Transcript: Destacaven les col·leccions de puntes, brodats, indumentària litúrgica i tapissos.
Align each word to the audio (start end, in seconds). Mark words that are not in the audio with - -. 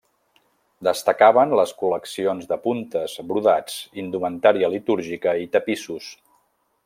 Destacaven 0.85 1.53
les 1.59 1.73
col·leccions 1.81 2.47
de 2.53 2.57
puntes, 2.63 3.13
brodats, 3.33 3.77
indumentària 4.05 4.73
litúrgica 4.77 5.37
i 5.45 5.49
tapissos. 5.57 6.09